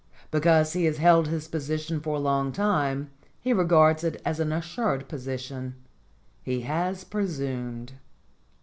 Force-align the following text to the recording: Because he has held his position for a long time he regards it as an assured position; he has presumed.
Because 0.31 0.73
he 0.73 0.85
has 0.85 0.97
held 0.97 1.27
his 1.27 1.47
position 1.47 1.99
for 1.99 2.15
a 2.15 2.19
long 2.19 2.51
time 2.51 3.11
he 3.39 3.53
regards 3.53 4.03
it 4.03 4.19
as 4.25 4.39
an 4.39 4.51
assured 4.51 5.07
position; 5.07 5.75
he 6.41 6.61
has 6.61 7.03
presumed. 7.03 7.93